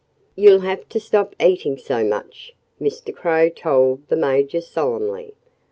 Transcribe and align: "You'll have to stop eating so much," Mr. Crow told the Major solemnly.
"You'll 0.35 0.61
have 0.61 0.89
to 0.89 0.99
stop 0.99 1.35
eating 1.39 1.77
so 1.77 2.03
much," 2.03 2.55
Mr. 2.81 3.15
Crow 3.15 3.49
told 3.49 4.07
the 4.09 4.15
Major 4.15 4.59
solemnly. 4.59 5.35